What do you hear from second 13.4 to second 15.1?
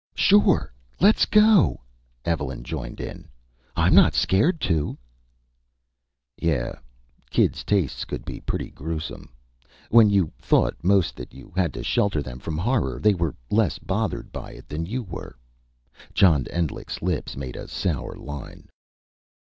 less bothered by it than you